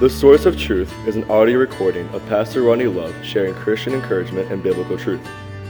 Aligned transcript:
The 0.00 0.08
Source 0.08 0.46
of 0.46 0.56
Truth 0.56 0.94
is 1.06 1.16
an 1.16 1.30
audio 1.30 1.58
recording 1.58 2.08
of 2.14 2.26
Pastor 2.26 2.62
Ronnie 2.62 2.86
Love 2.86 3.14
sharing 3.22 3.52
Christian 3.52 3.92
encouragement 3.92 4.50
and 4.50 4.62
biblical 4.62 4.96
truth. 4.96 5.20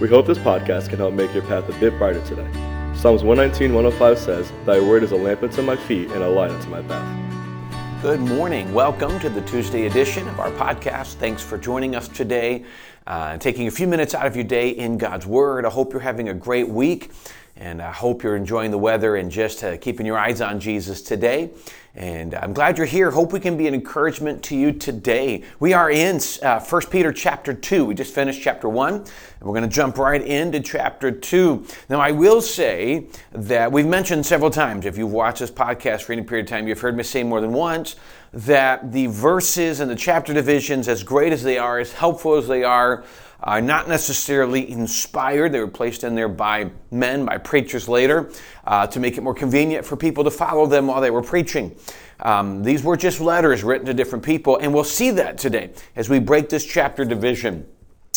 We 0.01 0.07
hope 0.07 0.25
this 0.25 0.39
podcast 0.39 0.89
can 0.89 0.99
help 0.99 1.15
make 1.15 1.35
your 1.35 1.43
path 1.43 1.69
a 1.69 1.73
bit 1.81 1.99
brighter 1.99 2.25
today. 2.25 2.49
Psalms 2.95 3.25
119, 3.25 3.75
105 3.75 4.17
says, 4.17 4.53
Thy 4.65 4.79
word 4.79 5.03
is 5.03 5.11
a 5.11 5.17
lamp 5.17 5.43
unto 5.43 5.63
my 5.63 5.75
feet 5.75 6.13
and 6.13 6.23
a 6.23 6.29
light 6.29 6.53
unto 6.53 6.69
my 6.69 6.81
path. 6.83 8.03
Good 8.03 8.21
morning. 8.21 8.73
Welcome 8.73 9.19
to 9.19 9.29
the 9.29 9.41
Tuesday 9.41 9.87
edition 9.87 10.29
of 10.29 10.39
our 10.39 10.53
podcast. 10.53 11.15
Thanks 11.15 11.43
for 11.43 11.59
joining 11.59 11.97
us 11.97 12.07
today 12.07 12.65
uh, 13.11 13.37
taking 13.39 13.67
a 13.67 13.71
few 13.73 13.89
minutes 13.89 14.15
out 14.15 14.27
of 14.27 14.37
your 14.37 14.45
day 14.45 14.71
in 14.71 14.97
God's 14.97 15.27
Word. 15.27 15.67
I 15.67 15.71
hope 15.71 15.93
you're 15.93 16.01
having 16.01 16.29
a 16.29 16.35
great 16.35 16.69
week 16.69 17.11
and 17.57 17.83
I 17.83 17.91
hope 17.91 18.23
you're 18.23 18.37
enjoying 18.37 18.71
the 18.71 18.79
weather 18.79 19.17
and 19.17 19.31
just 19.31 19.65
uh, 19.65 19.77
keeping 19.77 20.07
your 20.07 20.17
eyes 20.17 20.41
on 20.41 20.61
Jesus 20.61 21.03
today. 21.03 21.51
And 21.95 22.37
I'm 22.37 22.53
glad 22.53 22.79
you're 22.79 22.87
here. 22.87 23.11
Hope 23.11 23.33
we 23.33 23.41
can 23.41 23.57
be 23.57 23.67
an 23.67 23.75
encouragement 23.75 24.45
to 24.45 24.57
you 24.57 24.71
today. 24.71 25.43
We 25.59 25.73
are 25.73 25.91
in 25.91 26.21
uh, 26.41 26.61
1 26.61 26.83
Peter 26.87 27.13
chapter 27.13 27.53
2. 27.53 27.85
We 27.85 27.95
just 27.97 28.15
finished 28.15 28.41
chapter 28.43 28.69
1, 28.69 28.95
and 28.95 29.07
we're 29.41 29.55
going 29.55 29.69
to 29.69 29.75
jump 29.75 29.99
right 29.99 30.23
into 30.23 30.61
chapter 30.61 31.11
2. 31.11 31.67
Now, 31.89 32.01
I 32.01 32.13
will 32.13 32.41
say 32.41 33.09
that 33.33 33.73
we've 33.73 33.87
mentioned 33.87 34.25
several 34.25 34.51
times, 34.51 34.87
if 34.87 34.97
you've 34.97 35.11
watched 35.11 35.41
this 35.41 35.51
podcast 35.51 36.03
for 36.03 36.13
any 36.13 36.23
period 36.23 36.47
of 36.47 36.51
time, 36.51 36.69
you've 36.69 36.81
heard 36.81 36.97
me 36.97 37.03
say 37.03 37.25
more 37.25 37.41
than 37.41 37.53
once 37.53 37.97
that 38.33 38.93
the 38.93 39.09
verses 39.09 39.81
and 39.81 39.91
the 39.91 39.97
chapter 39.97 40.33
divisions, 40.33 40.87
as 40.87 41.03
great 41.03 41.33
as 41.33 41.43
they 41.43 41.59
are, 41.59 41.81
as 41.81 41.93
helpful 41.93 42.37
as 42.37 42.47
they 42.47 42.63
are, 42.63 43.05
are 43.43 43.61
not 43.61 43.89
necessarily 43.89 44.71
inspired. 44.71 45.53
They 45.53 45.61
were 45.61 45.67
placed 45.67 46.05
in 46.05 46.15
there 46.15 46.29
by 46.29 46.71
men, 46.91 47.25
by 47.25 47.39
preachers 47.39 47.89
later, 47.89 48.31
uh, 48.65 48.87
to 48.87 49.01
make 49.01 49.17
it 49.17 49.23
more 49.23 49.35
convenient 49.35 49.85
for 49.85 49.97
people 49.97 50.25
to 50.25 50.31
follow 50.31 50.67
them 50.67 50.87
while 50.87 51.01
they 51.01 51.11
were 51.11 51.23
preaching. 51.23 51.77
Um, 52.21 52.63
these 52.63 52.83
were 52.83 52.97
just 52.97 53.21
letters 53.21 53.63
written 53.65 53.87
to 53.87 53.95
different 53.95 54.25
people, 54.25 54.59
and 54.59 54.75
we'll 54.75 54.85
see 54.85 55.11
that 55.13 55.39
today 55.39 55.71
as 55.97 56.09
we 56.09 56.19
break 56.19 56.49
this 56.49 56.65
chapter 56.65 57.05
division. 57.05 57.67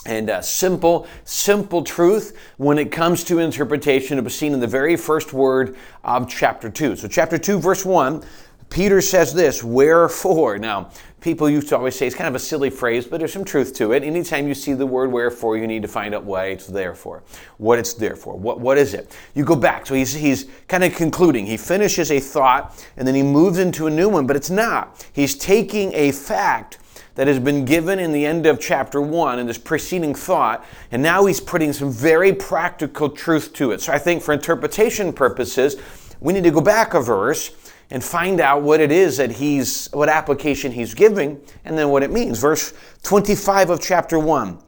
And 0.05 0.29
uh, 0.29 0.41
simple, 0.41 1.07
simple 1.23 1.81
truth 1.81 2.37
when 2.57 2.77
it 2.77 2.91
comes 2.91 3.23
to 3.25 3.39
interpretation 3.39 4.19
of 4.19 4.25
a 4.25 4.29
seen 4.29 4.53
in 4.53 4.59
the 4.59 4.67
very 4.67 4.97
first 4.97 5.31
word 5.31 5.77
of 6.03 6.29
chapter 6.29 6.69
2. 6.69 6.97
So, 6.97 7.07
chapter 7.07 7.37
2, 7.37 7.59
verse 7.59 7.85
1 7.85 8.21
Peter 8.73 9.01
says 9.01 9.35
this, 9.35 9.63
wherefore. 9.63 10.57
Now, 10.57 10.89
people 11.21 11.47
used 11.47 11.69
to 11.69 11.77
always 11.77 11.95
say 11.95 12.07
it's 12.07 12.15
kind 12.15 12.27
of 12.27 12.33
a 12.33 12.39
silly 12.39 12.71
phrase, 12.71 13.05
but 13.05 13.19
there's 13.19 13.31
some 13.31 13.45
truth 13.45 13.75
to 13.75 13.91
it. 13.91 14.01
Anytime 14.01 14.47
you 14.47 14.55
see 14.55 14.73
the 14.73 14.87
word 14.87 15.11
wherefore, 15.11 15.57
you 15.57 15.67
need 15.67 15.83
to 15.83 15.87
find 15.87 16.15
out 16.15 16.23
why 16.23 16.47
it's 16.47 16.65
there 16.65 16.95
for, 16.95 17.21
what 17.57 17.77
it's 17.77 17.93
there 17.93 18.15
for. 18.15 18.35
What, 18.35 18.59
what 18.59 18.79
is 18.79 18.95
it? 18.95 19.15
You 19.35 19.45
go 19.45 19.55
back. 19.55 19.85
So 19.85 19.93
he's, 19.93 20.11
he's 20.11 20.47
kind 20.67 20.83
of 20.83 20.95
concluding. 20.95 21.45
He 21.45 21.55
finishes 21.55 22.09
a 22.09 22.19
thought 22.19 22.83
and 22.97 23.07
then 23.07 23.13
he 23.13 23.21
moves 23.21 23.59
into 23.59 23.85
a 23.85 23.91
new 23.91 24.09
one, 24.09 24.25
but 24.25 24.35
it's 24.35 24.49
not. 24.49 25.07
He's 25.13 25.35
taking 25.35 25.93
a 25.93 26.11
fact 26.11 26.79
that 27.13 27.27
has 27.27 27.37
been 27.37 27.65
given 27.65 27.99
in 27.99 28.11
the 28.11 28.25
end 28.25 28.47
of 28.47 28.59
chapter 28.59 28.99
1 28.99 29.37
in 29.37 29.45
this 29.45 29.59
preceding 29.59 30.15
thought, 30.15 30.65
and 30.91 31.03
now 31.03 31.27
he's 31.27 31.39
putting 31.39 31.73
some 31.73 31.91
very 31.91 32.33
practical 32.33 33.07
truth 33.07 33.53
to 33.53 33.71
it. 33.71 33.81
So 33.81 33.93
I 33.93 33.99
think 33.99 34.23
for 34.23 34.33
interpretation 34.33 35.13
purposes, 35.13 35.75
we 36.19 36.33
need 36.33 36.43
to 36.45 36.51
go 36.51 36.61
back 36.61 36.95
a 36.95 37.01
verse 37.01 37.51
and 37.89 38.03
find 38.03 38.39
out 38.39 38.61
what 38.61 38.79
it 38.79 38.91
is 38.91 39.17
that 39.17 39.31
he's, 39.31 39.87
what 39.93 40.09
application 40.09 40.71
he's 40.71 40.93
giving, 40.93 41.39
and 41.65 41.77
then 41.77 41.89
what 41.89 42.03
it 42.03 42.11
means. 42.11 42.39
Verse 42.39 42.73
25 43.03 43.69
of 43.69 43.81
chapter 43.81 44.17
1. 44.17 44.59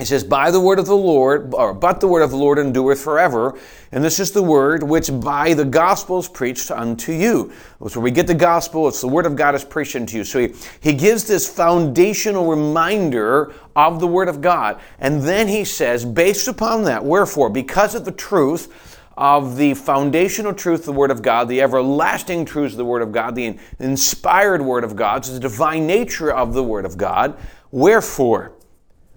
It 0.00 0.06
says, 0.06 0.24
By 0.24 0.50
the 0.50 0.60
word 0.60 0.78
of 0.78 0.86
the 0.86 0.96
Lord, 0.96 1.52
or 1.52 1.74
but 1.74 2.00
the 2.00 2.08
word 2.08 2.22
of 2.22 2.30
the 2.30 2.36
Lord 2.36 2.58
endureth 2.58 3.02
forever. 3.02 3.58
And 3.92 4.02
this 4.02 4.18
is 4.18 4.32
the 4.32 4.42
word 4.42 4.82
which 4.82 5.10
by 5.20 5.52
the 5.52 5.64
gospel 5.64 6.18
is 6.18 6.26
preached 6.26 6.70
unto 6.70 7.12
you. 7.12 7.52
So 7.86 8.00
we 8.00 8.10
get 8.10 8.26
the 8.26 8.34
gospel, 8.34 8.88
it's 8.88 9.02
the 9.02 9.08
word 9.08 9.26
of 9.26 9.36
God 9.36 9.54
is 9.54 9.62
preached 9.62 9.96
unto 9.96 10.16
you. 10.16 10.24
So 10.24 10.38
he, 10.38 10.54
he 10.80 10.94
gives 10.94 11.24
this 11.24 11.46
foundational 11.46 12.46
reminder 12.46 13.52
of 13.76 14.00
the 14.00 14.06
word 14.06 14.28
of 14.28 14.40
God. 14.40 14.80
And 15.00 15.22
then 15.22 15.48
he 15.48 15.66
says, 15.66 16.06
based 16.06 16.48
upon 16.48 16.84
that, 16.84 17.04
wherefore, 17.04 17.50
because 17.50 17.94
of 17.94 18.06
the 18.06 18.12
truth, 18.12 18.89
of 19.20 19.56
the 19.56 19.74
foundational 19.74 20.54
truth 20.54 20.86
the 20.86 20.92
Word 20.92 21.10
of 21.10 21.20
God, 21.20 21.46
the 21.46 21.60
everlasting 21.60 22.46
truths 22.46 22.72
of 22.72 22.78
the 22.78 22.86
Word 22.86 23.02
of 23.02 23.12
God, 23.12 23.34
the 23.34 23.58
inspired 23.78 24.62
Word 24.62 24.82
of 24.82 24.96
God, 24.96 25.26
so 25.26 25.34
the 25.34 25.38
divine 25.38 25.86
nature 25.86 26.32
of 26.32 26.54
the 26.54 26.64
Word 26.64 26.86
of 26.86 26.96
God. 26.96 27.38
Wherefore, 27.70 28.52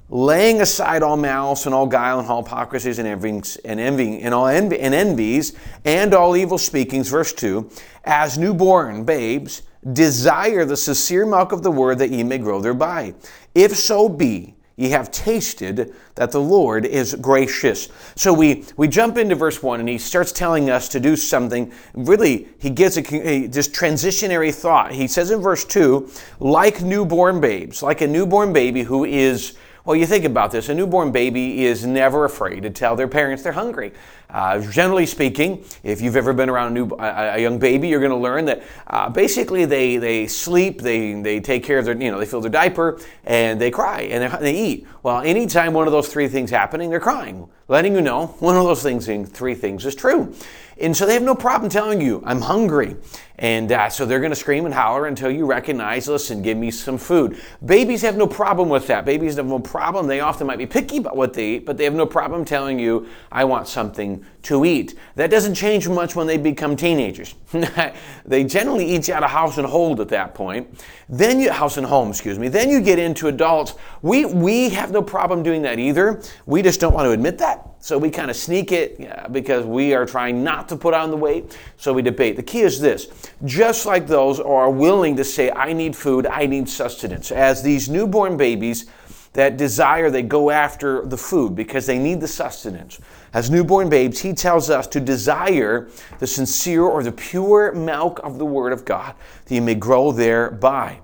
laying 0.10 0.60
aside 0.60 1.04
all 1.04 1.16
malice 1.16 1.66
and 1.66 1.74
all 1.74 1.88
guile 1.88 2.20
and 2.20 2.28
all 2.28 2.44
hypocrisies 2.44 3.00
and 3.00 3.08
envyings 3.08 3.56
and 3.64 3.80
and 3.80 4.34
all 4.34 4.48
envy 4.48 4.78
and 4.78 4.94
envies 4.94 5.54
and 5.86 6.14
all 6.14 6.36
evil 6.36 6.58
speakings, 6.58 7.08
verse 7.08 7.32
2, 7.32 7.72
as 8.04 8.38
newborn 8.38 9.06
babes, 9.06 9.62
desire 9.94 10.66
the 10.66 10.78
sincere 10.78 11.26
milk 11.26 11.54
of 11.54 11.64
the 11.64 11.72
word 11.72 12.00
that 12.00 12.12
ye 12.12 12.24
may 12.24 12.38
grow 12.38 12.60
thereby. 12.60 13.14
If 13.56 13.74
so 13.78 14.10
be 14.10 14.56
Ye 14.76 14.90
have 14.90 15.12
tasted 15.12 15.94
that 16.16 16.32
the 16.32 16.42
Lord 16.42 16.86
is 16.86 17.14
gracious. 17.16 17.90
So 18.16 18.34
we, 18.34 18.66
we 18.76 18.88
jump 18.88 19.18
into 19.18 19.36
verse 19.36 19.62
1 19.62 19.80
and 19.80 19.88
he 19.88 20.00
starts 20.00 20.32
telling 20.32 20.70
us 20.70 20.90
to 20.90 21.00
do 21.00 21.16
something. 21.16 21.72
Really, 21.94 22.48
he 22.60 22.72
gives 22.72 22.98
a, 22.98 23.28
a 23.28 23.48
this 23.48 23.68
transitionary 23.68 24.54
thought. 24.54 24.92
He 24.92 25.08
says 25.08 25.30
in 25.30 25.42
verse 25.42 25.64
2, 25.64 26.10
like 26.40 26.82
newborn 26.82 27.40
babes, 27.40 27.84
like 27.84 28.02
a 28.02 28.08
newborn 28.08 28.52
baby 28.52 28.82
who 28.82 29.06
is 29.06 29.56
well, 29.86 29.98
you 29.98 30.06
think 30.06 30.24
about 30.24 30.52
this. 30.52 30.70
A 30.70 30.74
newborn 30.74 31.12
baby 31.12 31.66
is 31.66 31.86
never 31.86 32.24
afraid 32.24 32.64
to 32.64 32.70
tell 32.70 32.96
their 32.96 33.10
parents 33.10 33.44
they're 33.44 33.52
hungry. 33.52 33.92
Uh, 34.34 34.60
generally 34.72 35.06
speaking, 35.06 35.64
if 35.84 36.02
you've 36.02 36.16
ever 36.16 36.34
been 36.34 36.50
around 36.50 36.72
a, 36.72 36.74
new, 36.74 36.88
a, 36.98 37.36
a 37.36 37.40
young 37.40 37.60
baby, 37.60 37.88
you're 37.88 38.00
going 38.00 38.12
to 38.12 38.18
learn 38.18 38.46
that 38.46 38.64
uh, 38.88 39.08
basically 39.08 39.66
they, 39.66 39.98
they 39.98 40.26
sleep, 40.26 40.82
they, 40.82 41.14
they 41.22 41.40
take 41.40 41.64
care 41.64 41.78
of 41.78 41.86
their, 41.86 41.96
you 41.96 42.12
know, 42.12 42.18
they 42.18 42.26
fill 42.26 42.42
their 42.42 42.50
diaper, 42.50 43.00
and 43.26 43.62
they 43.62 43.70
cry, 43.70 44.02
and 44.02 44.34
they, 44.44 44.54
eat. 44.54 44.88
Well, 45.04 45.22
anytime 45.22 45.74
one 45.74 45.88
of 45.88 45.94
those 45.94 46.08
three 46.08 46.28
things 46.28 46.50
happening, 46.50 46.90
they're 46.90 47.00
crying, 47.00 47.48
letting 47.68 47.94
you 47.94 48.02
know 48.02 48.28
one 48.40 48.56
of 48.56 48.64
those 48.64 48.82
things, 48.82 49.08
three 49.30 49.56
things 49.56 49.86
is 49.86 49.94
true. 49.94 50.34
And 50.80 50.98
so 50.98 51.06
they 51.06 51.14
have 51.14 51.24
no 51.24 51.36
problem 51.36 51.70
telling 51.70 52.02
you, 52.02 52.24
I'm 52.26 52.42
hungry. 52.42 52.96
And 53.38 53.72
uh, 53.72 53.90
so 53.90 54.06
they're 54.06 54.20
going 54.20 54.32
to 54.32 54.36
scream 54.36 54.66
and 54.66 54.74
holler 54.74 55.06
until 55.06 55.30
you 55.30 55.46
recognize, 55.46 56.08
listen, 56.08 56.42
give 56.42 56.58
me 56.58 56.72
some 56.72 56.98
food. 56.98 57.40
Babies 57.66 58.02
have 58.02 58.16
no 58.16 58.28
problem 58.28 58.70
with 58.70 58.88
that. 58.88 59.06
Babies 59.06 59.36
have 59.36 59.46
no 59.46 59.60
problem. 59.60 60.08
They 60.08 60.20
often 60.20 60.48
might 60.48 60.58
be 60.58 60.66
picky 60.66 60.98
about 60.98 61.16
what 61.16 61.34
they 61.34 61.56
eat, 61.56 61.66
but 61.66 61.78
they 61.78 61.84
have 61.84 61.94
no 61.94 62.06
problem 62.06 62.46
telling 62.46 62.80
you, 62.80 63.08
I 63.32 63.44
want 63.46 63.68
something 63.68 64.23
to 64.44 64.66
eat. 64.66 64.98
That 65.16 65.32
doesn't 65.32 65.56
change 65.56 65.88
much 65.88 66.16
when 66.16 66.28
they 66.28 66.38
become 66.38 66.76
teenagers. 66.76 67.36
they 68.26 68.44
generally 68.44 68.86
eat 68.86 69.10
out 69.10 69.24
of 69.24 69.30
house 69.30 69.58
and 69.58 69.66
hold 69.66 70.02
at 70.02 70.10
that 70.10 70.36
point. 70.36 70.84
Then 71.08 71.40
you, 71.40 71.52
house 71.52 71.78
and 71.78 71.86
home, 71.86 72.10
excuse 72.10 72.38
me. 72.38 72.50
Then 72.50 72.70
you 72.70 72.82
get 72.82 73.00
into 73.00 73.28
adults. 73.28 73.76
We, 74.02 74.26
we 74.26 74.70
have 74.70 74.92
no 74.92 75.02
problem 75.02 75.44
doing 75.44 75.62
that 75.62 75.80
either. 75.80 76.22
We 76.46 76.62
just 76.62 76.80
don't 76.82 76.94
want 76.94 77.06
to 77.06 77.12
admit 77.12 77.38
that. 77.38 77.70
So 77.80 77.98
we 77.98 78.10
kind 78.10 78.30
of 78.30 78.38
sneak 78.38 78.72
it 78.72 78.96
yeah, 78.98 79.28
because 79.28 79.66
we 79.66 79.94
are 79.94 80.06
trying 80.06 80.42
not 80.42 80.70
to 80.70 80.78
put 80.78 80.94
on 80.94 81.12
the 81.12 81.18
weight. 81.18 81.58
So 81.76 81.92
we 81.92 82.02
debate. 82.02 82.38
The 82.38 82.44
key 82.44 82.62
is 82.62 82.80
this 82.80 83.08
just 83.44 83.86
like 83.86 84.08
those 84.08 84.40
are 84.40 84.70
willing 84.70 85.18
to 85.18 85.24
say, 85.24 85.52
I 85.52 85.74
need 85.74 85.96
food, 85.96 86.26
I 86.26 86.46
need 86.46 86.70
sustenance. 86.70 87.30
As 87.32 87.62
these 87.62 87.90
newborn 87.90 88.38
babies 88.38 88.86
that 89.34 89.58
desire, 89.58 90.10
they 90.10 90.22
go 90.22 90.50
after 90.50 91.06
the 91.06 91.18
food 91.18 91.56
because 91.56 91.86
they 91.86 91.98
need 91.98 92.22
the 92.22 92.28
sustenance. 92.28 93.00
As 93.34 93.50
newborn 93.50 93.90
babes, 93.90 94.20
he 94.22 94.34
tells 94.34 94.70
us 94.70 94.88
to 94.88 95.00
desire 95.00 95.90
the 96.20 96.28
sincere 96.28 96.84
or 96.84 97.04
the 97.04 97.12
pure 97.12 97.72
milk 97.74 98.20
of 98.24 98.38
the 98.38 98.46
Word 98.46 98.74
of 98.74 98.86
God, 98.86 99.16
that 99.46 99.56
you 99.56 99.62
may 99.62 99.76
grow 99.76 100.12
thereby. 100.12 101.00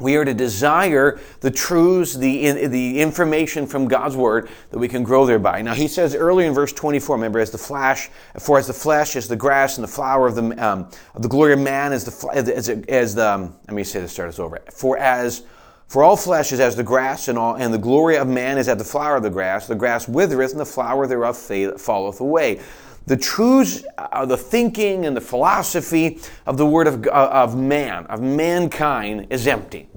We 0.00 0.16
are 0.16 0.24
to 0.24 0.34
desire 0.34 1.20
the 1.40 1.50
truths, 1.50 2.14
the, 2.14 2.52
the 2.52 3.00
information 3.00 3.66
from 3.66 3.86
God's 3.86 4.16
word 4.16 4.48
that 4.70 4.78
we 4.78 4.88
can 4.88 5.02
grow 5.02 5.26
thereby. 5.26 5.60
Now, 5.62 5.74
he 5.74 5.88
says 5.88 6.14
earlier 6.14 6.48
in 6.48 6.54
verse 6.54 6.72
24, 6.72 7.16
remember, 7.16 7.38
as 7.38 7.50
the 7.50 7.58
flash, 7.58 8.08
for 8.38 8.58
as 8.58 8.66
the 8.66 8.72
flesh 8.72 9.14
is 9.14 9.28
the 9.28 9.36
grass 9.36 9.76
and 9.76 9.84
the 9.84 9.92
flower 9.92 10.26
of 10.26 10.34
the, 10.34 10.66
um, 10.66 10.90
of 11.14 11.22
the 11.22 11.28
glory 11.28 11.52
of 11.52 11.58
man 11.58 11.92
is 11.92 12.04
the, 12.04 12.28
as, 12.32 12.68
as 12.68 13.14
the, 13.14 13.30
um, 13.30 13.54
let 13.66 13.74
me 13.74 13.84
say 13.84 14.00
this, 14.00 14.12
start 14.12 14.38
over. 14.40 14.60
For 14.72 14.96
as, 14.96 15.42
for 15.90 16.04
all 16.04 16.16
flesh 16.16 16.52
is 16.52 16.60
as 16.60 16.76
the 16.76 16.84
grass 16.84 17.26
and 17.26 17.36
all, 17.36 17.56
and 17.56 17.74
the 17.74 17.78
glory 17.78 18.16
of 18.16 18.28
man 18.28 18.58
is 18.58 18.68
as 18.68 18.78
the 18.78 18.84
flower 18.84 19.16
of 19.16 19.24
the 19.24 19.30
grass. 19.30 19.66
The 19.66 19.74
grass 19.74 20.06
withereth 20.06 20.52
and 20.52 20.60
the 20.60 20.64
flower 20.64 21.08
thereof 21.08 21.36
falleth 21.36 22.20
away 22.20 22.60
the 23.06 23.16
truths, 23.16 23.82
uh, 23.98 24.24
the 24.24 24.36
thinking, 24.36 25.04
and 25.04 25.16
the 25.16 25.20
philosophy 25.20 26.20
of 26.46 26.56
the 26.56 26.64
word 26.64 26.86
of, 26.86 27.04
uh, 27.08 27.30
of 27.32 27.56
man, 27.56 28.06
of 28.06 28.22
mankind, 28.22 29.26
is 29.30 29.48
empty. 29.48 29.88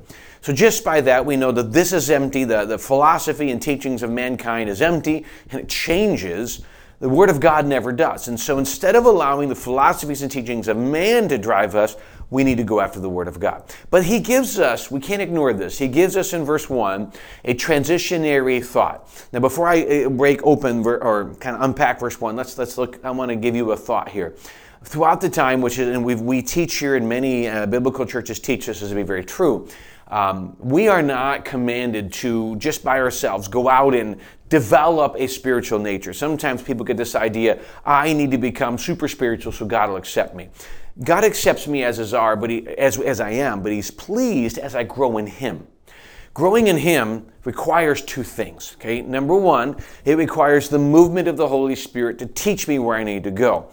So, 0.42 0.51
just 0.51 0.84
by 0.84 1.00
that, 1.01 1.24
we 1.24 1.36
know 1.36 1.51
that 1.51 1.72
this 1.72 1.94
is 1.94 2.10
empty. 2.10 2.44
The, 2.44 2.66
the 2.66 2.80
philosophy 2.80 3.51
and 3.51 3.62
teachings 3.62 4.01
of 4.01 4.10
mankind 4.10 4.68
is 4.68 4.81
empty, 4.81 5.25
and 5.51 5.62
it 5.62 5.69
changes. 5.69 6.66
The 7.01 7.10
Word 7.10 7.30
of 7.30 7.39
God 7.39 7.68
never 7.68 7.92
does. 7.92 8.28
And 8.28 8.39
so, 8.39 8.57
instead 8.57 8.96
of 8.96 9.06
allowing 9.06 9.48
the 9.48 9.56
philosophies 9.56 10.24
and 10.24 10.31
teachings 10.31 10.68
of 10.68 10.78
man 10.78 11.30
to 11.30 11.38
drive 11.38 11.75
us, 11.75 11.96
we 12.34 12.44
need 12.44 12.58
to 12.58 12.64
go 12.64 12.82
after 12.82 13.00
the 13.00 13.10
Word 13.10 13.28
of 13.28 13.40
God. 13.40 13.64
But 13.92 14.04
he 14.04 14.20
gives 14.20 14.58
us, 14.58 14.90
we 14.90 15.00
can't 15.00 15.22
ignore 15.22 15.54
this, 15.54 15.78
he 15.78 15.88
gives 15.88 16.18
us 16.18 16.34
in 16.34 16.44
verse 16.44 16.68
1 16.68 17.14
a 17.46 17.54
transitionary 17.54 18.66
thought. 18.66 19.08
Now, 19.32 19.40
before 19.40 19.68
I 19.68 19.84
uh, 19.84 20.10
break 20.10 20.42
open 20.44 20.86
or 20.86 21.36
kind 21.36 21.56
of 21.56 21.62
unpack 21.62 22.00
verse 22.00 22.20
1, 22.20 22.36
let's, 22.36 22.58
let's 22.58 22.78
look, 22.78 23.00
I 23.06 23.12
want 23.12 23.30
to 23.30 23.36
give 23.36 23.56
you 23.56 23.72
a 23.72 23.78
thought 23.78 24.10
here. 24.10 24.36
throughout 24.84 25.22
the 25.22 25.30
time, 25.30 25.62
which 25.62 25.78
is, 25.78 25.96
and 25.96 26.04
we 26.04 26.42
teach 26.42 26.76
here, 26.76 26.96
and 26.96 27.08
many 27.08 27.48
uh, 27.48 27.68
biblical 27.68 28.06
churches 28.06 28.40
teach 28.40 28.66
this 28.66 28.80
to 28.80 28.96
be 28.96 29.04
very 29.04 29.24
true. 29.24 29.70
Um, 30.08 30.56
we 30.60 30.90
are 30.90 31.02
not 31.02 31.46
commanded 31.46 32.12
to 32.14 32.56
just 32.58 32.84
by 32.84 33.00
ourselves 33.00 33.48
go 33.48 33.70
out 33.70 33.96
and 33.96 34.20
develop 34.50 35.16
a 35.18 35.28
spiritual 35.28 35.80
nature. 35.80 36.14
Sometimes 36.14 36.62
people 36.62 36.86
get 36.86 36.98
this 36.98 37.16
idea: 37.16 37.60
I 37.86 38.14
need 38.14 38.32
to 38.32 38.38
become 38.38 38.78
super 38.78 39.08
spiritual 39.08 39.52
so 39.52 39.66
God 39.66 39.90
will 39.90 39.98
accept 39.98 40.36
me. 40.36 40.50
God 41.01 41.24
accepts 41.24 41.68
me 41.68 41.84
as 41.84 42.00
as, 42.00 42.13
are, 42.13 42.36
but 42.36 42.50
he, 42.50 42.68
as, 42.68 43.00
as 43.00 43.19
I 43.19 43.31
am, 43.31 43.63
but 43.63 43.72
He's 43.72 43.90
pleased 43.90 44.57
as 44.57 44.75
I 44.75 44.84
grow 44.84 45.18
in 45.18 45.28
Him. 45.28 45.68
Growing 46.34 46.68
in 46.68 46.78
Him 46.78 47.28
requires 47.45 48.01
two 48.01 48.24
things. 48.24 48.75
Okay, 48.80 49.01
number 49.01 49.36
one, 49.36 49.75
it 50.06 50.18
requires 50.18 50.69
the 50.69 50.80
movement 50.80 51.28
of 51.28 51.38
the 51.38 51.48
Holy 51.48 51.75
Spirit 51.75 52.19
to 52.19 52.25
teach 52.25 52.68
me 52.68 52.80
where 52.80 52.98
I 52.98 53.04
need 53.04 53.24
to 53.24 53.31
go, 53.31 53.68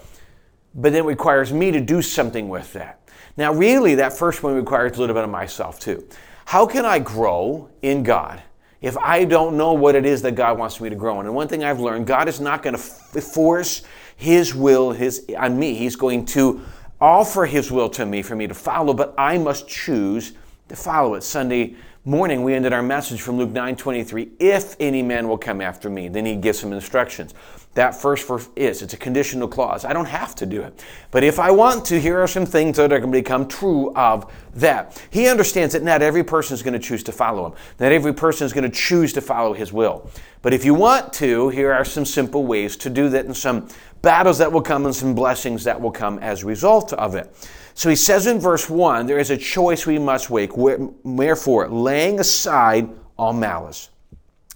but 0.75 0.93
then 0.93 1.05
it 1.05 1.09
requires 1.09 1.53
me 1.53 1.71
to 1.71 1.81
do 1.81 2.01
something 2.01 2.49
with 2.49 2.73
that. 2.73 3.01
Now, 3.37 3.53
really, 3.53 3.95
that 3.97 4.13
first 4.13 4.43
one 4.43 4.55
requires 4.55 4.97
a 4.97 5.01
little 5.01 5.15
bit 5.15 5.25
of 5.25 5.31
myself 5.31 5.79
too. 5.79 6.07
How 6.47 6.67
can 6.67 6.85
I 6.85 6.99
grow 6.99 7.71
in 7.83 8.03
God 8.03 8.43
if 8.81 8.97
I 8.99 9.25
don't 9.25 9.57
know 9.57 9.73
what 9.73 9.95
it 9.95 10.05
is 10.05 10.23
that 10.23 10.35
God 10.35 10.59
wants 10.59 10.81
me 10.81 10.89
to 10.89 10.97
grow 10.97 11.21
in? 11.21 11.27
And 11.27 11.35
one 11.35 11.49
thing 11.49 11.65
I've 11.65 11.81
learned, 11.81 12.07
God 12.07 12.29
is 12.29 12.41
not 12.41 12.63
going 12.63 12.75
to 12.75 13.21
force 13.21 13.83
His 14.17 14.55
will 14.55 14.91
His 14.91 15.27
on 15.39 15.59
me. 15.59 15.75
He's 15.75 15.97
going 15.97 16.25
to 16.27 16.61
offer 17.01 17.47
His 17.47 17.71
will 17.71 17.89
to 17.91 18.07
me 18.07 18.23
for 18.23 18.37
me 18.37 18.47
to 18.47 18.55
follow, 18.55 18.95
but 18.95 19.15
I 19.17 19.39
must 19.39 19.69
choose 19.69 20.33
to 20.69 20.77
follow 20.77 21.15
it. 21.15 21.23
Sunday 21.23 21.75
morning, 22.05 22.43
we 22.43 22.55
ended 22.55 22.73
our 22.73 22.83
message 22.83 23.21
from 23.21 23.37
Luke 23.37 23.51
9 23.51 23.77
23. 23.77 24.31
If 24.39 24.77
any 24.81 25.03
man 25.03 25.29
will 25.29 25.39
come 25.39 25.61
after 25.61 25.91
me, 25.91 26.09
then 26.09 26.25
he 26.27 26.37
gives 26.37 26.59
some 26.59 26.73
instructions. 26.73 27.35
That 27.75 27.95
first 27.95 28.27
verse 28.27 28.49
is, 28.57 28.83
it's 28.83 28.95
a 28.95 28.97
conditional 28.97 29.47
clause. 29.47 29.85
I 29.85 29.93
don't 29.93 30.07
have 30.07 30.35
to 30.37 30.47
do 30.47 30.61
it. 30.63 30.85
But 31.13 31.23
if 31.23 31.39
I 31.39 31.53
want 31.53 31.85
to, 31.87 32.01
here 32.01 32.19
are 32.19 32.27
some 32.27 32.45
things 32.45 32.77
that 32.79 32.93
are 32.93 32.99
going 32.99 33.13
to 33.13 33.19
become 33.19 33.47
true 33.47 33.95
of 33.95 34.33
that. 34.55 35.01
He 35.11 35.29
understands 35.29 35.73
that 35.75 35.85
not 35.85 36.03
every 36.03 36.25
person 36.25 36.55
is 36.55 36.65
going 36.65 36.73
to 36.73 36.81
choose 36.81 37.05
to 37.05 37.13
follow 37.13 37.47
him, 37.47 37.53
not 37.79 37.93
every 37.93 38.13
person 38.13 38.45
is 38.45 38.53
going 38.53 38.69
to 38.69 38.77
choose 38.77 39.13
to 39.13 39.21
follow 39.21 39.53
his 39.53 39.73
will. 39.73 40.11
But 40.43 40.53
if 40.53 40.65
you 40.65 40.75
want 40.75 41.13
to, 41.15 41.51
here 41.51 41.73
are 41.73 41.85
some 41.85 42.05
simple 42.05 42.45
ways 42.45 42.77
to 42.79 42.91
do 42.91 43.09
that 43.11 43.27
and 43.27 43.37
some 43.37 43.69
battles 44.03 44.39
that 44.39 44.51
will 44.51 44.63
come 44.63 44.87
and 44.87 44.95
some 44.95 45.15
blessings 45.15 45.65
that 45.65 45.81
will 45.81 45.91
come 45.91 46.19
as 46.19 46.43
a 46.43 46.47
result 46.47 46.93
of 46.95 47.15
it. 47.15 47.33
So 47.75 47.89
he 47.89 47.97
says 47.97 48.27
in 48.27 48.39
verse 48.39 48.69
1 48.69 49.07
there 49.07 49.19
is 49.19 49.31
a 49.31 49.37
choice 49.37 49.87
we 49.87 49.99
must 49.99 50.31
make. 50.31 50.51
Wherefore, 50.55 51.69
laying 51.69 52.21
aside 52.21 52.89
all 53.17 53.33
malice 53.33 53.91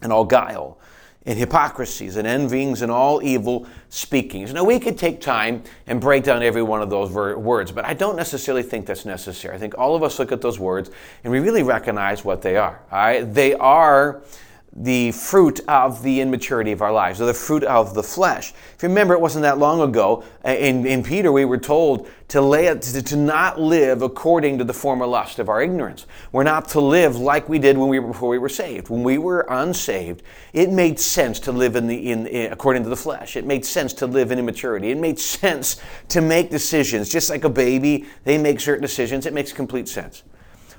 and 0.03 0.13
all 0.13 0.25
guile 0.25 0.79
and 1.27 1.39
hypocrisies 1.39 2.17
and 2.17 2.27
envyings 2.27 2.83
and 2.83 2.93
all 2.93 3.23
evil 3.23 3.67
speakings. 3.89 4.53
Now, 4.53 4.65
we 4.65 4.79
could 4.79 4.99
take 4.99 5.21
time 5.21 5.63
and 5.87 6.01
break 6.01 6.23
down 6.23 6.43
every 6.43 6.63
one 6.63 6.83
of 6.83 6.91
those 6.91 7.11
ver- 7.11 7.39
words, 7.39 7.73
but 7.73 7.85
I 7.85 7.95
don't 7.95 8.17
necessarily 8.17 8.63
think 8.63 8.85
that's 8.85 9.07
necessary. 9.07 9.55
I 9.55 9.59
think 9.59 9.79
all 9.79 9.95
of 9.95 10.03
us 10.03 10.19
look 10.19 10.33
at 10.33 10.43
those 10.43 10.59
words 10.59 10.91
and 11.23 11.33
we 11.33 11.41
really 11.41 11.63
recognize 11.63 12.25
what 12.25 12.43
they 12.43 12.57
are. 12.57 12.81
All 12.93 12.99
right? 12.99 13.23
They 13.23 13.55
are 13.55 14.23
the 14.77 15.13
fruit 15.13 15.61
of 15.69 16.03
the 16.03 16.21
immaturity 16.21 16.73
of 16.73 16.83
our 16.83 16.93
lives, 16.93 17.21
or 17.21 17.27
the 17.27 17.35
fruit 17.35 17.63
of 17.63 17.95
the 17.95 18.03
flesh. 18.03 18.53
If 18.75 18.83
you 18.83 18.89
remember, 18.89 19.15
it 19.15 19.21
wasn't 19.21 19.43
that 19.43 19.59
long 19.59 19.81
ago 19.81 20.25
uh, 20.45 20.49
in, 20.51 20.85
in 20.85 21.05
Peter, 21.05 21.31
we 21.31 21.45
were 21.45 21.59
told 21.59 22.09
to, 22.29 22.41
lay 22.41 22.67
to, 22.67 23.03
to 23.03 23.17
not 23.17 23.61
live 23.61 24.03
according 24.03 24.59
to 24.59 24.65
the 24.65 24.73
former 24.73 25.07
lust 25.07 25.39
of 25.39 25.49
our 25.49 25.63
ignorance. 25.63 26.07
We're 26.33 26.43
not 26.43 26.69
to 26.71 26.81
live 26.81 27.17
like 27.17 27.49
we 27.49 27.61
did 27.61 27.79
when 27.79 27.89
we 27.89 28.01
were, 28.01 28.09
before 28.09 28.29
we 28.29 28.39
were 28.39 28.49
saved. 28.49 28.89
When 28.89 29.05
we 29.05 29.17
were 29.17 29.47
unsaved, 29.49 30.23
it 30.53 30.71
made 30.71 30.99
sense 30.99 31.39
to 31.41 31.53
live 31.53 31.77
in 31.77 31.87
the, 31.87 32.11
in, 32.11 32.27
in, 32.27 32.53
according 32.53 32.83
to 32.83 32.89
the 32.89 32.97
flesh. 32.97 33.37
It 33.37 33.47
made 33.47 33.65
sense 33.65 33.93
to 33.95 34.07
live 34.07 34.33
in 34.33 34.41
immaturity. 34.41 34.91
It 34.91 34.99
made 34.99 35.21
sense 35.21 35.81
to 36.09 36.21
make 36.21 36.51
decisions. 36.51 37.09
Just 37.09 37.31
like 37.31 37.45
a 37.45 37.51
baby, 37.51 38.07
they 38.25 38.39
make 38.39 38.59
certain 38.59 38.83
decisions. 38.83 39.25
It 39.25 39.33
makes 39.33 39.53
complete 39.53 39.87
sense. 39.87 40.25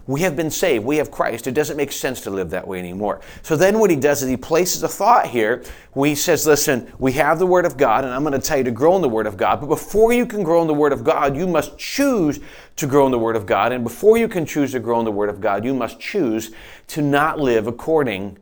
We 0.07 0.21
have 0.21 0.35
been 0.35 0.51
saved. 0.51 0.85
We 0.85 0.97
have 0.97 1.09
Christ. 1.09 1.47
It 1.47 1.53
doesn't 1.53 1.77
make 1.77 1.91
sense 1.91 2.21
to 2.21 2.29
live 2.29 2.51
that 2.51 2.67
way 2.67 2.77
anymore. 2.77 3.21
So 3.41 3.55
then 3.55 3.79
what 3.79 3.89
he 3.89 3.95
does 3.95 4.21
is 4.21 4.29
he 4.29 4.37
places 4.37 4.83
a 4.83 4.87
thought 4.87 5.27
here 5.27 5.63
where 5.93 6.09
he 6.09 6.15
says, 6.15 6.45
listen, 6.45 6.91
we 6.99 7.13
have 7.13 7.39
the 7.39 7.47
Word 7.47 7.65
of 7.65 7.75
God, 7.75 8.03
and 8.03 8.13
I'm 8.13 8.21
going 8.21 8.39
to 8.39 8.39
tell 8.39 8.59
you 8.59 8.63
to 8.65 8.71
grow 8.71 8.95
in 8.95 9.01
the 9.01 9.09
Word 9.09 9.25
of 9.25 9.35
God. 9.35 9.61
But 9.61 9.67
before 9.67 10.13
you 10.13 10.25
can 10.27 10.43
grow 10.43 10.61
in 10.61 10.67
the 10.67 10.73
Word 10.73 10.93
of 10.93 11.03
God, 11.03 11.35
you 11.35 11.47
must 11.47 11.77
choose 11.77 12.39
to 12.75 12.85
grow 12.85 13.05
in 13.05 13.11
the 13.11 13.19
Word 13.19 13.35
of 13.35 13.45
God. 13.45 13.71
And 13.71 13.83
before 13.83 14.17
you 14.17 14.27
can 14.27 14.45
choose 14.45 14.73
to 14.73 14.79
grow 14.79 14.99
in 14.99 15.05
the 15.05 15.11
Word 15.11 15.29
of 15.29 15.41
God, 15.41 15.65
you 15.65 15.73
must 15.73 15.99
choose 15.99 16.51
to 16.87 17.01
not 17.01 17.39
live 17.39 17.65
according 17.65 18.37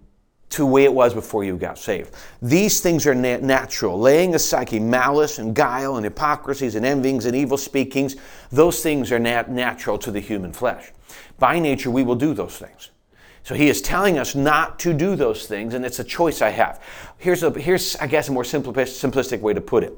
to 0.53 0.61
the 0.61 0.65
way 0.67 0.83
it 0.83 0.93
was 0.93 1.15
before 1.15 1.43
you 1.43 1.57
got 1.57 1.79
saved. 1.79 2.13
These 2.41 2.79
things 2.79 3.07
are 3.07 3.15
nat- 3.15 3.41
natural. 3.41 3.99
Laying 3.99 4.35
aside 4.35 4.71
malice 4.81 5.39
and 5.39 5.55
guile 5.55 5.95
and 5.95 6.03
hypocrisies 6.03 6.75
and 6.75 6.85
envyings 6.85 7.25
and 7.25 7.35
evil 7.35 7.57
speakings, 7.57 8.17
those 8.51 8.83
things 8.83 9.11
are 9.11 9.17
nat- 9.17 9.49
natural 9.49 9.97
to 9.97 10.11
the 10.11 10.19
human 10.19 10.53
flesh. 10.53 10.91
By 11.39 11.59
nature, 11.59 11.89
we 11.89 12.03
will 12.03 12.15
do 12.15 12.33
those 12.33 12.57
things. 12.57 12.91
So 13.43 13.55
he 13.55 13.67
is 13.67 13.81
telling 13.81 14.17
us 14.17 14.35
not 14.35 14.79
to 14.79 14.93
do 14.93 15.17
those 15.17 15.47
things, 15.47 15.73
and 15.73 15.85
it's 15.85 15.99
a 15.99 16.03
choice 16.03 16.41
I 16.41 16.49
have. 16.49 16.81
Here's, 17.17 17.43
a, 17.43 17.51
here's 17.51 17.97
I 17.97 18.07
guess, 18.07 18.29
a 18.29 18.31
more 18.31 18.43
simplistic 18.43 19.41
way 19.41 19.53
to 19.53 19.59
put 19.59 19.83
it. 19.83 19.93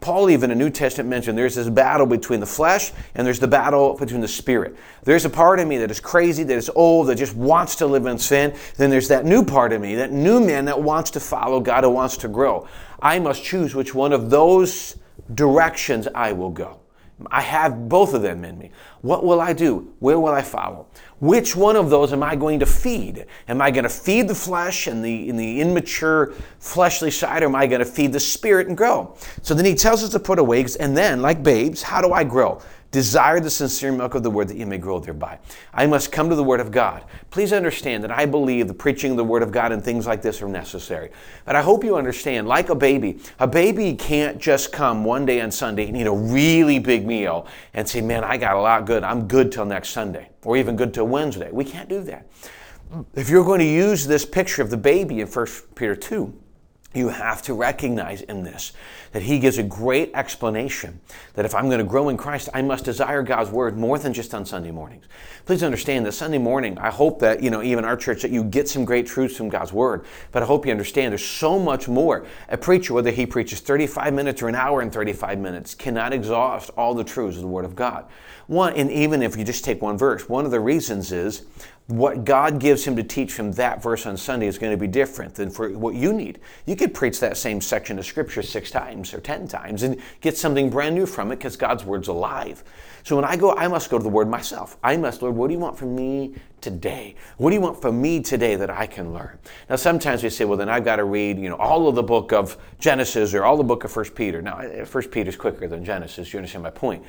Paul, 0.00 0.30
even 0.30 0.50
in 0.50 0.58
the 0.58 0.64
New 0.64 0.70
Testament, 0.70 1.08
mentioned 1.08 1.38
there's 1.38 1.54
this 1.54 1.68
battle 1.68 2.06
between 2.06 2.40
the 2.40 2.46
flesh 2.46 2.92
and 3.14 3.26
there's 3.26 3.38
the 3.38 3.48
battle 3.48 3.96
between 3.96 4.20
the 4.20 4.28
spirit. 4.28 4.76
There's 5.04 5.24
a 5.24 5.30
part 5.30 5.60
of 5.60 5.68
me 5.68 5.78
that 5.78 5.90
is 5.90 6.00
crazy, 6.00 6.42
that 6.44 6.56
is 6.56 6.70
old, 6.74 7.08
that 7.08 7.16
just 7.16 7.36
wants 7.36 7.76
to 7.76 7.86
live 7.86 8.06
in 8.06 8.18
sin. 8.18 8.54
Then 8.76 8.90
there's 8.90 9.08
that 9.08 9.24
new 9.24 9.44
part 9.44 9.72
of 9.72 9.80
me, 9.80 9.96
that 9.96 10.12
new 10.12 10.40
man 10.44 10.64
that 10.66 10.80
wants 10.80 11.10
to 11.12 11.20
follow 11.20 11.60
God 11.60 11.84
and 11.84 11.94
wants 11.94 12.16
to 12.18 12.28
grow. 12.28 12.66
I 13.00 13.18
must 13.20 13.42
choose 13.42 13.74
which 13.74 13.94
one 13.94 14.12
of 14.12 14.30
those 14.30 14.96
directions 15.34 16.08
I 16.14 16.32
will 16.32 16.50
go. 16.50 16.80
I 17.26 17.40
have 17.40 17.88
both 17.88 18.14
of 18.14 18.22
them 18.22 18.44
in 18.44 18.58
me. 18.58 18.70
What 19.00 19.24
will 19.24 19.40
I 19.40 19.52
do? 19.52 19.92
Where 19.98 20.20
will 20.20 20.32
I 20.32 20.42
follow? 20.42 20.86
Which 21.20 21.56
one 21.56 21.74
of 21.74 21.90
those 21.90 22.12
am 22.12 22.22
I 22.22 22.36
going 22.36 22.60
to 22.60 22.66
feed? 22.66 23.26
Am 23.48 23.60
I 23.60 23.72
going 23.72 23.82
to 23.82 23.90
feed 23.90 24.28
the 24.28 24.34
flesh 24.34 24.86
and 24.86 25.04
the, 25.04 25.28
in 25.28 25.36
the 25.36 25.60
immature 25.60 26.34
fleshly 26.60 27.10
side, 27.10 27.42
or 27.42 27.46
am 27.46 27.56
I 27.56 27.66
going 27.66 27.80
to 27.80 27.84
feed 27.84 28.12
the 28.12 28.20
spirit 28.20 28.68
and 28.68 28.76
grow? 28.76 29.16
So 29.42 29.52
then 29.54 29.64
he 29.64 29.74
tells 29.74 30.04
us 30.04 30.10
to 30.10 30.20
put 30.20 30.38
away, 30.38 30.64
and 30.78 30.96
then, 30.96 31.20
like 31.20 31.42
babes, 31.42 31.82
how 31.82 32.00
do 32.00 32.12
I 32.12 32.22
grow? 32.22 32.62
Desire 32.90 33.38
the 33.38 33.50
sincere 33.50 33.92
milk 33.92 34.14
of 34.14 34.22
the 34.22 34.30
word 34.30 34.48
that 34.48 34.56
you 34.56 34.64
may 34.64 34.78
grow 34.78 34.98
thereby. 34.98 35.38
I 35.74 35.86
must 35.86 36.10
come 36.10 36.30
to 36.30 36.34
the 36.34 36.44
word 36.44 36.60
of 36.60 36.70
God. 36.70 37.04
Please 37.30 37.52
understand 37.52 38.02
that 38.02 38.10
I 38.10 38.24
believe 38.24 38.66
the 38.66 38.72
preaching 38.72 39.10
of 39.10 39.18
the 39.18 39.24
word 39.24 39.42
of 39.42 39.52
God 39.52 39.72
and 39.72 39.84
things 39.84 40.06
like 40.06 40.22
this 40.22 40.40
are 40.40 40.48
necessary. 40.48 41.10
But 41.44 41.54
I 41.54 41.60
hope 41.60 41.84
you 41.84 41.96
understand, 41.96 42.48
like 42.48 42.70
a 42.70 42.74
baby, 42.74 43.20
a 43.40 43.46
baby 43.46 43.94
can't 43.94 44.38
just 44.38 44.72
come 44.72 45.04
one 45.04 45.26
day 45.26 45.42
on 45.42 45.50
Sunday 45.50 45.86
and 45.86 45.96
eat 45.98 46.06
a 46.06 46.12
really 46.12 46.78
big 46.78 47.06
meal 47.06 47.46
and 47.74 47.86
say, 47.86 48.00
man, 48.00 48.24
I 48.24 48.38
got 48.38 48.56
a 48.56 48.60
lot 48.60 48.86
good. 48.86 49.04
I'm 49.04 49.28
good 49.28 49.52
till 49.52 49.66
next 49.66 49.90
Sunday 49.90 50.30
or 50.44 50.56
even 50.56 50.74
good 50.74 50.94
till 50.94 51.06
Wednesday. 51.06 51.50
We 51.52 51.66
can't 51.66 51.90
do 51.90 52.02
that. 52.04 52.26
If 53.14 53.28
you're 53.28 53.44
going 53.44 53.60
to 53.60 53.66
use 53.66 54.06
this 54.06 54.24
picture 54.24 54.62
of 54.62 54.70
the 54.70 54.78
baby 54.78 55.20
in 55.20 55.26
1 55.26 55.46
Peter 55.74 55.94
2, 55.94 56.32
you 56.94 57.08
have 57.10 57.42
to 57.42 57.52
recognize 57.52 58.22
in 58.22 58.42
this 58.42 58.72
that 59.12 59.22
he 59.22 59.38
gives 59.38 59.58
a 59.58 59.62
great 59.62 60.10
explanation 60.14 61.00
that 61.34 61.44
if 61.44 61.54
I'm 61.54 61.66
going 61.66 61.78
to 61.78 61.84
grow 61.84 62.08
in 62.08 62.16
Christ, 62.16 62.48
I 62.54 62.62
must 62.62 62.84
desire 62.84 63.22
God's 63.22 63.50
word 63.50 63.76
more 63.76 63.98
than 63.98 64.12
just 64.12 64.34
on 64.34 64.44
Sunday 64.44 64.70
mornings. 64.70 65.04
Please 65.44 65.62
understand 65.62 66.04
that 66.06 66.12
Sunday 66.12 66.38
morning, 66.38 66.78
I 66.78 66.90
hope 66.90 67.20
that, 67.20 67.42
you 67.42 67.50
know, 67.50 67.62
even 67.62 67.84
our 67.84 67.96
church, 67.96 68.22
that 68.22 68.30
you 68.30 68.44
get 68.44 68.68
some 68.68 68.84
great 68.84 69.06
truths 69.06 69.36
from 69.36 69.48
God's 69.48 69.72
word. 69.72 70.04
But 70.32 70.42
I 70.42 70.46
hope 70.46 70.66
you 70.66 70.72
understand 70.72 71.12
there's 71.12 71.24
so 71.24 71.58
much 71.58 71.88
more. 71.88 72.26
A 72.48 72.56
preacher, 72.56 72.94
whether 72.94 73.10
he 73.10 73.24
preaches 73.26 73.60
35 73.60 74.12
minutes 74.12 74.42
or 74.42 74.48
an 74.48 74.54
hour 74.54 74.80
and 74.80 74.92
35 74.92 75.38
minutes, 75.38 75.74
cannot 75.74 76.12
exhaust 76.12 76.70
all 76.76 76.94
the 76.94 77.04
truths 77.04 77.36
of 77.36 77.42
the 77.42 77.48
word 77.48 77.64
of 77.64 77.76
God. 77.76 78.06
One, 78.46 78.74
and 78.74 78.90
even 78.90 79.22
if 79.22 79.36
you 79.36 79.44
just 79.44 79.64
take 79.64 79.82
one 79.82 79.98
verse, 79.98 80.28
one 80.28 80.44
of 80.44 80.50
the 80.50 80.60
reasons 80.60 81.12
is 81.12 81.42
what 81.88 82.26
God 82.26 82.60
gives 82.60 82.84
him 82.84 82.96
to 82.96 83.02
teach 83.02 83.32
from 83.32 83.50
that 83.52 83.82
verse 83.82 84.04
on 84.04 84.18
Sunday 84.18 84.46
is 84.46 84.58
going 84.58 84.72
to 84.72 84.76
be 84.76 84.86
different 84.86 85.34
than 85.34 85.48
for 85.48 85.70
what 85.70 85.94
you 85.94 86.12
need. 86.12 86.38
You 86.66 86.76
could 86.76 86.92
preach 86.92 87.18
that 87.20 87.38
same 87.38 87.62
section 87.62 87.98
of 87.98 88.04
Scripture 88.04 88.42
six 88.42 88.70
times 88.70 89.14
or 89.14 89.20
ten 89.20 89.48
times 89.48 89.82
and 89.82 89.98
get 90.20 90.36
something 90.36 90.68
brand 90.68 90.94
new 90.94 91.06
from 91.06 91.32
it 91.32 91.36
because 91.36 91.56
God's 91.56 91.84
Word's 91.84 92.08
alive. 92.08 92.62
So 93.04 93.16
when 93.16 93.24
I 93.24 93.36
go, 93.36 93.54
I 93.54 93.68
must 93.68 93.88
go 93.88 93.96
to 93.96 94.02
the 94.02 94.10
Word 94.10 94.28
myself. 94.28 94.76
I 94.84 94.98
must, 94.98 95.22
Lord, 95.22 95.34
what 95.34 95.48
do 95.48 95.54
you 95.54 95.58
want 95.58 95.78
from 95.78 95.96
me 95.96 96.34
today? 96.60 97.14
What 97.38 97.48
do 97.48 97.54
you 97.54 97.62
want 97.62 97.80
from 97.80 98.02
me 98.02 98.20
today 98.20 98.54
that 98.56 98.68
I 98.68 98.86
can 98.86 99.14
learn? 99.14 99.38
Now, 99.70 99.76
sometimes 99.76 100.22
we 100.22 100.28
say, 100.28 100.44
well, 100.44 100.58
then 100.58 100.68
I've 100.68 100.84
got 100.84 100.96
to 100.96 101.04
read, 101.04 101.38
you 101.38 101.48
know, 101.48 101.56
all 101.56 101.88
of 101.88 101.94
the 101.94 102.02
book 102.02 102.34
of 102.34 102.58
Genesis 102.78 103.32
or 103.32 103.44
all 103.44 103.56
the 103.56 103.64
book 103.64 103.84
of 103.84 103.90
First 103.90 104.14
Peter. 104.14 104.42
Now, 104.42 104.58
eh, 104.58 104.84
First 104.84 105.10
Peter's 105.10 105.36
quicker 105.36 105.66
than 105.66 105.86
Genesis. 105.86 106.34
You 106.34 106.38
understand 106.38 106.64
my 106.64 106.70
point? 106.70 107.02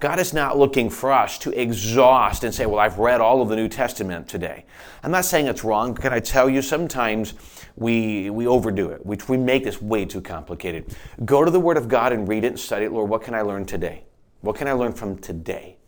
God 0.00 0.18
is 0.18 0.34
not 0.34 0.58
looking 0.58 0.90
for 0.90 1.12
us 1.12 1.38
to 1.38 1.50
exhaust 1.58 2.44
and 2.44 2.52
say, 2.52 2.66
Well, 2.66 2.80
I've 2.80 2.98
read 2.98 3.20
all 3.20 3.40
of 3.40 3.48
the 3.48 3.56
New 3.56 3.68
Testament 3.68 4.23
today. 4.26 4.64
I'm 5.02 5.10
not 5.10 5.24
saying 5.24 5.46
it's 5.46 5.64
wrong. 5.64 5.94
Can 5.94 6.12
I 6.12 6.20
tell 6.20 6.48
you, 6.48 6.62
sometimes 6.62 7.34
we, 7.76 8.30
we 8.30 8.46
overdo 8.46 8.90
it. 8.90 9.04
We, 9.04 9.18
we 9.28 9.36
make 9.36 9.64
this 9.64 9.80
way 9.80 10.04
too 10.04 10.20
complicated. 10.20 10.96
Go 11.24 11.44
to 11.44 11.50
the 11.50 11.60
Word 11.60 11.76
of 11.76 11.88
God 11.88 12.12
and 12.12 12.28
read 12.28 12.44
it 12.44 12.48
and 12.48 12.60
study 12.60 12.86
it. 12.86 12.92
Lord, 12.92 13.08
what 13.08 13.22
can 13.22 13.34
I 13.34 13.42
learn 13.42 13.64
today? 13.66 14.04
What 14.40 14.56
can 14.56 14.68
I 14.68 14.72
learn 14.72 14.92
from 14.92 15.18
today? 15.18 15.78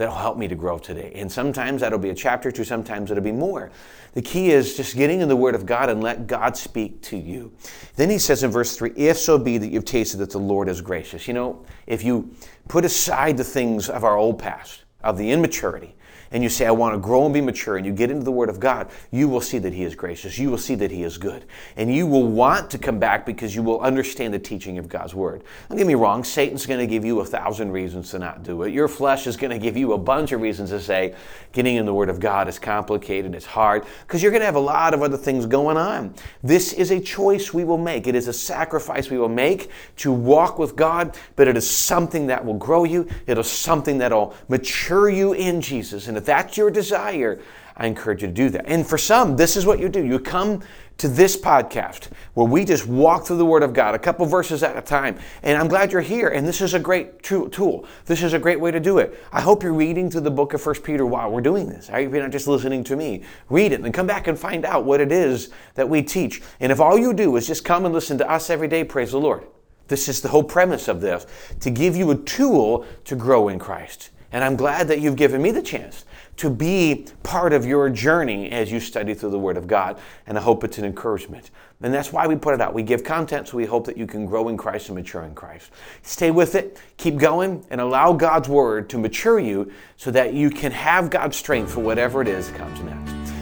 that'll 0.00 0.14
help 0.14 0.38
me 0.38 0.48
to 0.48 0.54
grow 0.54 0.78
today. 0.78 1.12
And 1.14 1.30
sometimes 1.30 1.82
that'll 1.82 1.98
be 1.98 2.08
a 2.08 2.14
chapter 2.14 2.48
or 2.48 2.52
two, 2.52 2.64
sometimes 2.64 3.10
it'll 3.10 3.22
be 3.22 3.32
more. 3.32 3.70
The 4.14 4.22
key 4.22 4.50
is 4.50 4.74
just 4.74 4.96
getting 4.96 5.20
in 5.20 5.28
the 5.28 5.36
Word 5.36 5.54
of 5.54 5.66
God 5.66 5.90
and 5.90 6.02
let 6.02 6.26
God 6.26 6.56
speak 6.56 7.02
to 7.02 7.18
you. 7.18 7.52
Then 7.96 8.08
he 8.08 8.18
says 8.18 8.42
in 8.42 8.50
verse 8.50 8.78
3 8.78 8.92
If 8.96 9.18
so 9.18 9.36
be 9.36 9.58
that 9.58 9.68
you've 9.68 9.84
tasted 9.84 10.16
that 10.16 10.30
the 10.30 10.38
Lord 10.38 10.70
is 10.70 10.80
gracious. 10.80 11.28
You 11.28 11.34
know, 11.34 11.66
if 11.86 12.02
you 12.02 12.34
put 12.66 12.86
aside 12.86 13.36
the 13.36 13.44
things 13.44 13.90
of 13.90 14.02
our 14.02 14.16
old 14.16 14.38
past, 14.38 14.84
of 15.02 15.18
the 15.18 15.30
immaturity, 15.30 15.94
and 16.32 16.42
you 16.42 16.48
say, 16.48 16.66
I 16.66 16.70
want 16.70 16.94
to 16.94 16.98
grow 16.98 17.24
and 17.24 17.34
be 17.34 17.40
mature, 17.40 17.76
and 17.76 17.84
you 17.84 17.92
get 17.92 18.10
into 18.10 18.24
the 18.24 18.30
Word 18.30 18.48
of 18.48 18.60
God, 18.60 18.88
you 19.10 19.28
will 19.28 19.40
see 19.40 19.58
that 19.58 19.72
He 19.72 19.82
is 19.82 19.94
gracious. 19.94 20.38
You 20.38 20.50
will 20.50 20.58
see 20.58 20.76
that 20.76 20.90
He 20.90 21.02
is 21.02 21.18
good. 21.18 21.44
And 21.76 21.92
you 21.92 22.06
will 22.06 22.26
want 22.26 22.70
to 22.70 22.78
come 22.78 22.98
back 22.98 23.26
because 23.26 23.54
you 23.54 23.62
will 23.62 23.80
understand 23.80 24.32
the 24.32 24.38
teaching 24.38 24.78
of 24.78 24.88
God's 24.88 25.14
Word. 25.14 25.42
Don't 25.68 25.78
get 25.78 25.86
me 25.86 25.94
wrong, 25.94 26.22
Satan's 26.22 26.66
going 26.66 26.80
to 26.80 26.86
give 26.86 27.04
you 27.04 27.20
a 27.20 27.24
thousand 27.24 27.72
reasons 27.72 28.10
to 28.10 28.18
not 28.18 28.42
do 28.42 28.62
it. 28.62 28.72
Your 28.72 28.86
flesh 28.86 29.26
is 29.26 29.36
going 29.36 29.50
to 29.50 29.58
give 29.58 29.76
you 29.76 29.92
a 29.92 29.98
bunch 29.98 30.32
of 30.32 30.40
reasons 30.40 30.70
to 30.70 30.80
say, 30.80 31.14
getting 31.52 31.76
in 31.76 31.86
the 31.86 31.94
Word 31.94 32.08
of 32.08 32.20
God 32.20 32.48
is 32.48 32.58
complicated, 32.58 33.34
it's 33.34 33.46
hard, 33.46 33.84
because 34.06 34.22
you're 34.22 34.30
going 34.30 34.40
to 34.40 34.46
have 34.46 34.54
a 34.54 34.60
lot 34.60 34.94
of 34.94 35.02
other 35.02 35.16
things 35.16 35.46
going 35.46 35.76
on. 35.76 36.14
This 36.42 36.72
is 36.72 36.92
a 36.92 37.00
choice 37.00 37.52
we 37.52 37.64
will 37.64 37.78
make. 37.78 38.06
It 38.06 38.14
is 38.14 38.28
a 38.28 38.32
sacrifice 38.32 39.10
we 39.10 39.18
will 39.18 39.28
make 39.28 39.70
to 39.96 40.12
walk 40.12 40.58
with 40.58 40.76
God, 40.76 41.16
but 41.34 41.48
it 41.48 41.56
is 41.56 41.68
something 41.68 42.28
that 42.28 42.44
will 42.44 42.54
grow 42.54 42.84
you. 42.84 43.08
It 43.26 43.36
is 43.36 43.50
something 43.50 43.98
that 43.98 44.12
will 44.12 44.34
mature 44.48 45.10
you 45.10 45.32
in 45.32 45.60
Jesus. 45.60 46.06
And 46.06 46.19
if 46.20 46.26
that's 46.26 46.56
your 46.56 46.70
desire, 46.70 47.40
I 47.76 47.86
encourage 47.86 48.20
you 48.20 48.28
to 48.28 48.34
do 48.34 48.50
that. 48.50 48.66
And 48.66 48.86
for 48.86 48.98
some, 48.98 49.36
this 49.36 49.56
is 49.56 49.64
what 49.64 49.78
you 49.78 49.88
do. 49.88 50.04
You 50.04 50.18
come 50.18 50.60
to 50.98 51.08
this 51.08 51.34
podcast 51.34 52.08
where 52.34 52.46
we 52.46 52.62
just 52.62 52.86
walk 52.86 53.24
through 53.24 53.38
the 53.38 53.46
Word 53.46 53.62
of 53.62 53.72
God, 53.72 53.94
a 53.94 53.98
couple 53.98 54.26
verses 54.26 54.62
at 54.62 54.76
a 54.76 54.82
time. 54.82 55.18
And 55.42 55.56
I'm 55.56 55.66
glad 55.66 55.90
you're 55.90 56.02
here. 56.02 56.28
And 56.28 56.46
this 56.46 56.60
is 56.60 56.74
a 56.74 56.78
great 56.78 57.22
tool. 57.22 57.86
This 58.04 58.22
is 58.22 58.34
a 58.34 58.38
great 58.38 58.60
way 58.60 58.70
to 58.70 58.78
do 58.78 58.98
it. 58.98 59.18
I 59.32 59.40
hope 59.40 59.62
you're 59.62 59.72
reading 59.72 60.10
through 60.10 60.20
the 60.20 60.30
book 60.30 60.52
of 60.52 60.60
First 60.60 60.84
Peter 60.84 61.06
while 61.06 61.30
we're 61.30 61.40
doing 61.40 61.70
this. 61.70 61.88
I 61.88 62.04
hope 62.04 62.12
you're 62.12 62.22
not 62.22 62.32
just 62.32 62.46
listening 62.46 62.84
to 62.84 62.96
me. 62.96 63.24
Read 63.48 63.72
it 63.72 63.80
and 63.80 63.94
come 63.94 64.06
back 64.06 64.26
and 64.26 64.38
find 64.38 64.66
out 64.66 64.84
what 64.84 65.00
it 65.00 65.10
is 65.10 65.48
that 65.74 65.88
we 65.88 66.02
teach. 66.02 66.42
And 66.60 66.70
if 66.70 66.80
all 66.80 66.98
you 66.98 67.14
do 67.14 67.34
is 67.36 67.46
just 67.46 67.64
come 67.64 67.86
and 67.86 67.94
listen 67.94 68.18
to 68.18 68.30
us 68.30 68.50
every 68.50 68.68
day, 68.68 68.84
praise 68.84 69.12
the 69.12 69.18
Lord. 69.18 69.46
This 69.88 70.06
is 70.06 70.20
the 70.20 70.28
whole 70.28 70.44
premise 70.44 70.86
of 70.86 71.00
this 71.00 71.26
to 71.60 71.70
give 71.70 71.96
you 71.96 72.10
a 72.10 72.16
tool 72.16 72.84
to 73.04 73.16
grow 73.16 73.48
in 73.48 73.58
Christ. 73.58 74.10
And 74.32 74.44
I'm 74.44 74.54
glad 74.54 74.86
that 74.88 75.00
you've 75.00 75.16
given 75.16 75.42
me 75.42 75.50
the 75.50 75.62
chance 75.62 76.04
to 76.40 76.48
be 76.48 77.06
part 77.22 77.52
of 77.52 77.66
your 77.66 77.90
journey 77.90 78.50
as 78.50 78.72
you 78.72 78.80
study 78.80 79.12
through 79.12 79.28
the 79.28 79.38
Word 79.38 79.58
of 79.58 79.66
God. 79.66 79.98
And 80.26 80.38
I 80.38 80.40
hope 80.40 80.64
it's 80.64 80.78
an 80.78 80.86
encouragement. 80.86 81.50
And 81.82 81.92
that's 81.92 82.14
why 82.14 82.26
we 82.26 82.34
put 82.34 82.54
it 82.54 82.62
out. 82.62 82.72
We 82.72 82.82
give 82.82 83.04
content 83.04 83.48
so 83.48 83.58
we 83.58 83.66
hope 83.66 83.84
that 83.84 83.98
you 83.98 84.06
can 84.06 84.24
grow 84.24 84.48
in 84.48 84.56
Christ 84.56 84.88
and 84.88 84.96
mature 84.96 85.22
in 85.24 85.34
Christ. 85.34 85.70
Stay 86.00 86.30
with 86.30 86.54
it, 86.54 86.80
keep 86.96 87.18
going, 87.18 87.62
and 87.68 87.78
allow 87.78 88.14
God's 88.14 88.48
Word 88.48 88.88
to 88.88 88.98
mature 88.98 89.38
you 89.38 89.70
so 89.98 90.10
that 90.12 90.32
you 90.32 90.48
can 90.48 90.72
have 90.72 91.10
God's 91.10 91.36
strength 91.36 91.72
for 91.72 91.80
whatever 91.80 92.22
it 92.22 92.28
is 92.28 92.50
that 92.50 92.56
comes 92.56 92.80
next. 92.80 92.99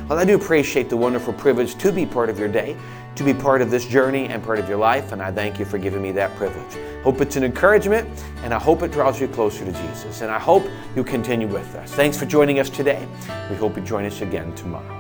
Well, 0.09 0.19
I 0.19 0.25
do 0.25 0.35
appreciate 0.35 0.89
the 0.89 0.97
wonderful 0.97 1.35
privilege 1.35 1.77
to 1.77 1.93
be 1.93 2.07
part 2.07 2.31
of 2.31 2.39
your 2.39 2.49
day 2.49 2.77
to 3.19 3.25
be 3.25 3.35
part 3.35 3.61
of 3.61 3.71
this 3.71 3.85
journey 3.85 4.27
and 4.29 4.43
part 4.43 4.61
of 4.61 4.69
your 4.69 4.79
life, 4.79 5.11
and 5.11 5.21
I 5.21 5.33
thank 5.33 5.59
you 5.59 5.65
for 5.65 5.77
giving 5.77 6.01
me 6.01 6.13
that 6.13 6.35
privilege. 6.37 7.03
Hope 7.03 7.21
it's 7.21 7.35
an 7.35 7.43
encouragement, 7.43 8.09
and 8.45 8.55
I 8.55 8.61
hope 8.61 8.83
it 8.83 8.93
draws 8.93 9.21
you 9.21 9.27
closer 9.27 9.65
to 9.65 9.73
Jesus. 9.73 10.21
And 10.21 10.31
I 10.31 10.39
hope 10.39 10.65
you 10.95 11.03
continue 11.03 11.49
with 11.49 11.75
us. 11.75 11.93
Thanks 11.93 12.17
for 12.17 12.27
joining 12.27 12.61
us 12.61 12.71
today. 12.71 13.09
We 13.51 13.57
hope 13.57 13.77
you 13.77 13.83
join 13.83 14.05
us 14.05 14.21
again 14.21 14.55
tomorrow. 14.55 14.98